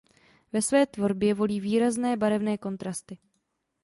[0.53, 3.17] Ve své tvorbě volí výrazné barevné kontrasty.